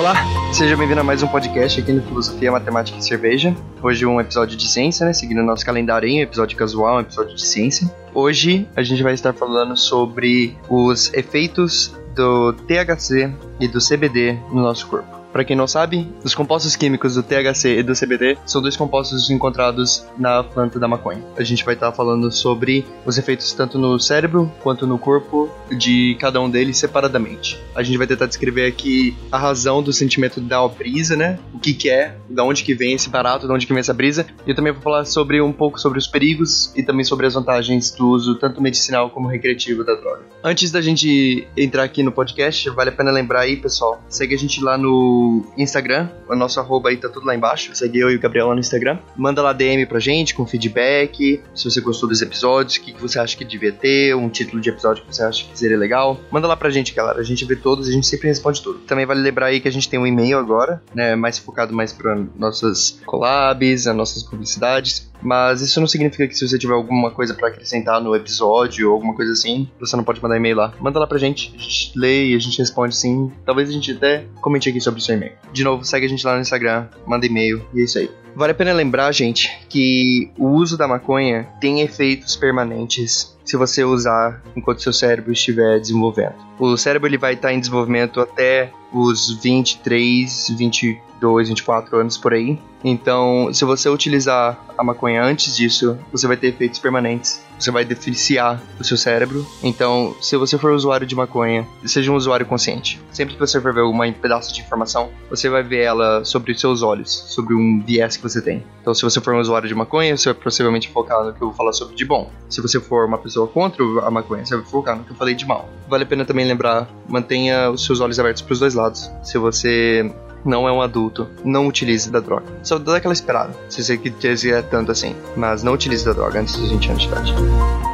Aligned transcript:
Olá, 0.00 0.14
seja 0.54 0.78
bem-vindo 0.78 0.98
a 0.98 1.04
mais 1.04 1.22
um 1.22 1.28
podcast 1.28 1.78
aqui 1.78 1.92
no 1.92 2.00
Filosofia, 2.00 2.50
Matemática 2.50 2.96
e 2.96 3.04
Cerveja. 3.04 3.54
Hoje 3.82 4.06
um 4.06 4.18
episódio 4.18 4.56
de 4.56 4.66
ciência, 4.66 5.04
né? 5.04 5.12
Seguindo 5.12 5.42
o 5.42 5.44
nosso 5.44 5.62
calendário 5.62 6.08
um 6.08 6.20
episódio 6.20 6.56
casual, 6.56 6.96
um 6.96 7.00
episódio 7.00 7.34
de 7.34 7.46
ciência. 7.46 7.86
Hoje 8.14 8.66
a 8.74 8.82
gente 8.82 9.02
vai 9.02 9.12
estar 9.12 9.34
falando 9.34 9.76
sobre 9.76 10.56
os 10.70 11.12
efeitos 11.12 11.94
do 12.16 12.54
THC 12.54 13.30
e 13.60 13.68
do 13.68 13.78
CBD 13.78 14.38
no 14.50 14.62
nosso 14.62 14.86
corpo. 14.86 15.19
Para 15.32 15.44
quem 15.44 15.56
não 15.56 15.66
sabe, 15.66 16.08
os 16.24 16.34
compostos 16.34 16.74
químicos 16.74 17.14
do 17.14 17.22
THC 17.22 17.78
e 17.78 17.82
do 17.82 17.92
CBD 17.94 18.36
são 18.44 18.60
dois 18.60 18.76
compostos 18.76 19.30
encontrados 19.30 20.04
na 20.18 20.42
planta 20.42 20.78
da 20.78 20.88
maconha. 20.88 21.22
A 21.36 21.44
gente 21.44 21.64
vai 21.64 21.74
estar 21.74 21.92
falando 21.92 22.30
sobre 22.32 22.84
os 23.06 23.16
efeitos 23.16 23.52
tanto 23.52 23.78
no 23.78 23.98
cérebro 23.98 24.50
quanto 24.62 24.86
no 24.86 24.98
corpo 24.98 25.48
de 25.70 26.16
cada 26.18 26.40
um 26.40 26.50
deles 26.50 26.78
separadamente. 26.78 27.58
A 27.74 27.82
gente 27.82 27.96
vai 27.96 28.06
tentar 28.06 28.26
descrever 28.26 28.66
aqui 28.66 29.16
a 29.30 29.38
razão 29.38 29.82
do 29.82 29.92
sentimento 29.92 30.40
da 30.40 30.66
brisa, 30.66 31.16
né? 31.16 31.38
O 31.54 31.58
que, 31.58 31.74
que 31.74 31.88
é, 31.88 32.16
da 32.28 32.42
onde 32.42 32.64
que 32.64 32.74
vem 32.74 32.94
esse 32.94 33.08
barato, 33.08 33.46
de 33.46 33.52
onde 33.52 33.66
que 33.66 33.72
vem 33.72 33.80
essa 33.80 33.94
brisa. 33.94 34.26
E 34.46 34.50
eu 34.50 34.56
também 34.56 34.72
vou 34.72 34.82
falar 34.82 35.04
sobre 35.04 35.40
um 35.40 35.52
pouco 35.52 35.80
sobre 35.80 35.98
os 35.98 36.06
perigos 36.06 36.72
e 36.76 36.82
também 36.82 37.04
sobre 37.04 37.26
as 37.26 37.34
vantagens 37.34 37.90
do 37.92 38.08
uso 38.08 38.34
tanto 38.34 38.60
medicinal 38.60 39.10
como 39.10 39.28
recreativo 39.28 39.84
da 39.84 39.94
droga. 39.94 40.22
Antes 40.42 40.72
da 40.72 40.80
gente 40.80 41.46
entrar 41.56 41.84
aqui 41.84 42.02
no 42.02 42.10
podcast, 42.10 42.68
vale 42.70 42.90
a 42.90 42.92
pena 42.92 43.10
lembrar 43.10 43.40
aí, 43.40 43.56
pessoal, 43.56 44.02
segue 44.08 44.34
a 44.34 44.38
gente 44.38 44.62
lá 44.62 44.76
no 44.76 45.19
Instagram, 45.56 46.08
o 46.28 46.34
nosso 46.34 46.60
arroba 46.60 46.88
aí 46.88 46.96
tá 46.96 47.08
tudo 47.08 47.26
lá 47.26 47.34
embaixo. 47.34 47.74
Segue 47.74 47.98
eu 47.98 48.10
e 48.10 48.16
o 48.16 48.20
Gabriel 48.20 48.48
lá 48.48 48.54
no 48.54 48.60
Instagram. 48.60 48.98
Manda 49.16 49.42
lá 49.42 49.52
DM 49.52 49.86
pra 49.86 49.98
gente 49.98 50.34
com 50.34 50.46
feedback, 50.46 51.40
se 51.54 51.64
você 51.64 51.80
gostou 51.80 52.08
dos 52.08 52.22
episódios, 52.22 52.76
o 52.76 52.82
que, 52.82 52.92
que 52.92 53.00
você 53.00 53.18
acha 53.18 53.36
que 53.36 53.44
devia 53.44 53.72
ter, 53.72 54.14
um 54.14 54.28
título 54.28 54.60
de 54.60 54.68
episódio 54.68 55.04
que 55.04 55.14
você 55.14 55.22
acha 55.22 55.44
que 55.44 55.58
seria 55.58 55.78
legal. 55.78 56.18
Manda 56.30 56.46
lá 56.46 56.56
pra 56.56 56.70
gente, 56.70 56.94
galera. 56.94 57.20
A 57.20 57.24
gente 57.24 57.44
vê 57.44 57.56
todos 57.56 57.88
e 57.88 57.90
a 57.90 57.94
gente 57.94 58.06
sempre 58.06 58.28
responde 58.28 58.62
tudo. 58.62 58.78
Também 58.80 59.06
vale 59.06 59.20
lembrar 59.20 59.46
aí 59.46 59.60
que 59.60 59.68
a 59.68 59.72
gente 59.72 59.88
tem 59.88 59.98
um 59.98 60.06
e-mail 60.06 60.38
agora, 60.38 60.82
né, 60.94 61.14
mais 61.16 61.38
focado 61.38 61.74
mais 61.74 61.92
para 61.92 62.16
nossas 62.36 63.00
collabs, 63.04 63.86
as 63.86 63.96
nossas 63.96 64.22
publicidades. 64.22 65.09
Mas 65.22 65.60
isso 65.60 65.80
não 65.80 65.86
significa 65.86 66.26
que 66.26 66.34
se 66.34 66.46
você 66.46 66.58
tiver 66.58 66.74
alguma 66.74 67.10
coisa 67.10 67.34
para 67.34 67.48
acrescentar 67.48 68.00
no 68.00 68.14
episódio 68.14 68.88
ou 68.88 68.94
alguma 68.94 69.14
coisa 69.14 69.32
assim, 69.32 69.68
você 69.78 69.96
não 69.96 70.04
pode 70.04 70.22
mandar 70.22 70.36
e-mail 70.36 70.56
lá. 70.56 70.74
Manda 70.80 70.98
lá 70.98 71.06
pra 71.06 71.18
gente, 71.18 71.52
a 71.56 71.60
gente 71.60 71.92
lê 71.98 72.28
e 72.28 72.34
a 72.34 72.38
gente 72.38 72.58
responde 72.58 72.94
sim. 72.96 73.30
Talvez 73.44 73.68
a 73.68 73.72
gente 73.72 73.92
até 73.92 74.24
comente 74.40 74.68
aqui 74.68 74.80
sobre 74.80 75.00
o 75.00 75.02
seu 75.02 75.16
e-mail. 75.16 75.32
De 75.52 75.64
novo, 75.64 75.84
segue 75.84 76.06
a 76.06 76.08
gente 76.08 76.24
lá 76.24 76.34
no 76.34 76.40
Instagram, 76.40 76.86
manda 77.06 77.26
e-mail 77.26 77.64
e 77.74 77.80
é 77.80 77.84
isso 77.84 77.98
aí. 77.98 78.10
Vale 78.34 78.52
a 78.52 78.54
pena 78.54 78.72
lembrar, 78.72 79.10
gente, 79.12 79.50
que 79.68 80.30
o 80.38 80.48
uso 80.48 80.76
da 80.76 80.86
maconha 80.86 81.48
tem 81.60 81.80
efeitos 81.80 82.36
permanentes 82.36 83.36
se 83.44 83.56
você 83.56 83.84
usar 83.84 84.42
enquanto 84.56 84.82
seu 84.82 84.92
cérebro 84.92 85.32
estiver 85.32 85.80
desenvolvendo. 85.80 86.34
O 86.58 86.76
cérebro 86.76 87.08
ele 87.08 87.18
vai 87.18 87.34
estar 87.34 87.52
em 87.52 87.60
desenvolvimento 87.60 88.20
até 88.20 88.72
os 88.92 89.30
23, 89.42 90.48
22, 90.56 91.48
24 91.48 91.96
anos 91.96 92.16
por 92.16 92.32
aí. 92.32 92.58
Então, 92.82 93.52
se 93.52 93.64
você 93.64 93.88
utilizar 93.88 94.58
a 94.76 94.82
maconha 94.82 95.22
antes 95.22 95.56
disso, 95.56 95.98
você 96.10 96.26
vai 96.26 96.36
ter 96.36 96.48
efeitos 96.48 96.78
permanentes. 96.78 97.42
Você 97.60 97.70
vai 97.70 97.84
deficiar 97.84 98.60
o 98.78 98.84
seu 98.84 98.96
cérebro. 98.96 99.46
Então, 99.62 100.16
se 100.20 100.36
você 100.36 100.56
for 100.56 100.72
usuário 100.72 101.06
de 101.06 101.14
maconha, 101.14 101.66
seja 101.84 102.10
um 102.10 102.16
usuário 102.16 102.46
consciente. 102.46 103.00
Sempre 103.12 103.34
que 103.34 103.40
você 103.40 103.60
for 103.60 103.74
ver 103.74 103.82
um 103.82 104.12
pedaço 104.12 104.52
de 104.54 104.62
informação, 104.62 105.10
você 105.28 105.48
vai 105.48 105.62
ver 105.62 105.82
ela 105.82 106.24
sobre 106.24 106.52
os 106.52 106.60
seus 106.60 106.82
olhos, 106.82 107.12
sobre 107.12 107.54
um 107.54 107.82
viés 107.84 108.16
que 108.16 108.22
você 108.22 108.40
tem. 108.40 108.64
Então, 108.80 108.94
se 108.94 109.02
você 109.02 109.20
for 109.20 109.34
um 109.34 109.40
usuário 109.40 109.68
de 109.68 109.74
maconha, 109.74 110.16
você 110.16 110.32
vai 110.32 110.42
possivelmente 110.42 110.88
focar 110.88 111.22
no 111.22 111.34
que 111.34 111.42
eu 111.42 111.48
vou 111.48 111.56
falar 111.56 111.74
sobre 111.74 111.94
de 111.94 112.04
bom. 112.04 112.30
Se 112.48 112.62
você 112.62 112.80
for 112.80 113.06
uma 113.06 113.18
pessoa 113.18 113.46
contra 113.46 113.84
a 114.02 114.10
maconha, 114.10 114.44
você 114.44 114.56
vai 114.56 114.64
focar 114.64 114.96
no 114.96 115.04
que 115.04 115.12
eu 115.12 115.16
falei 115.16 115.34
de 115.34 115.46
mal. 115.46 115.68
Vale 115.86 116.04
a 116.04 116.06
pena 116.06 116.24
também 116.24 116.46
lembrar, 116.46 116.88
mantenha 117.08 117.70
os 117.70 117.84
seus 117.84 118.00
olhos 118.00 118.18
abertos 118.18 118.42
para 118.42 118.52
os 118.54 118.58
dois 118.58 118.74
lados. 118.74 119.10
Se 119.22 119.36
você 119.36 120.10
não 120.44 120.68
é 120.68 120.72
um 120.72 120.80
adulto, 120.80 121.28
não 121.44 121.66
utilize 121.66 122.10
da 122.10 122.20
droga. 122.20 122.46
Só 122.62 122.78
dá 122.78 122.96
aquela 122.96 123.14
esperada, 123.14 123.54
se 123.68 123.82
você 123.82 123.96
quiser 123.96 124.62
tanto 124.64 124.92
assim. 124.92 125.14
Mas 125.36 125.62
não 125.62 125.72
utilize 125.72 126.04
da 126.04 126.12
droga 126.12 126.40
antes 126.40 126.56
dos 126.56 126.70
20 126.70 126.90
anos 126.90 127.02
de 127.02 127.08
idade. 127.08 127.89